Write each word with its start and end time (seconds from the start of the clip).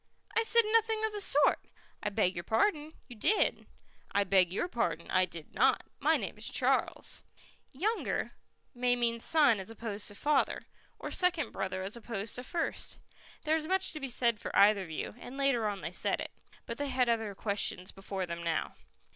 "I 0.35 0.41
said 0.41 0.63
nothing 0.73 1.05
of 1.05 1.11
the 1.13 1.21
sort." 1.21 1.59
"I 2.01 2.09
beg 2.09 2.33
your 2.33 2.43
pardon, 2.43 2.93
you 3.07 3.15
did." 3.15 3.67
"I 4.11 4.23
beg 4.23 4.51
your 4.51 4.67
pardon, 4.67 5.11
I 5.11 5.25
did 5.25 5.53
not. 5.53 5.83
My 5.99 6.17
name 6.17 6.39
is 6.39 6.49
Charles." 6.49 7.23
"Younger" 7.71 8.33
may 8.73 8.95
mean 8.95 9.19
son 9.19 9.59
as 9.59 9.69
opposed 9.69 10.07
to 10.07 10.15
father, 10.15 10.63
or 10.97 11.11
second 11.11 11.51
brother 11.51 11.83
as 11.83 11.95
opposed 11.95 12.33
to 12.33 12.43
first. 12.43 12.97
There 13.43 13.55
is 13.55 13.67
much 13.67 13.93
to 13.93 13.99
be 13.99 14.09
said 14.09 14.39
for 14.39 14.49
either 14.57 14.87
view, 14.87 15.13
and 15.19 15.37
later 15.37 15.67
on 15.67 15.81
they 15.81 15.91
said 15.91 16.19
it. 16.19 16.31
But 16.65 16.79
they 16.79 16.87
had 16.87 17.07
other 17.07 17.35
questions 17.35 17.91
before 17.91 18.25
them 18.25 18.41
now. 18.41 18.73